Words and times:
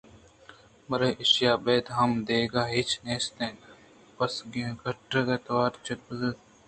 بلئے 0.89 1.09
ایشیءَابید 1.21 1.85
ہم 1.97 2.09
دگہ 2.27 2.63
ہچ 2.73 2.89
نیست 3.03 3.33
اتءُ 3.45 3.65
بس 4.15 4.33
کٹگ 4.83 5.27
ءِ 5.35 5.43
توار 5.45 5.71
چِدءُ 5.85 6.03
بُرز 6.05 6.21
تر 6.21 6.25
اَت 6.27 6.49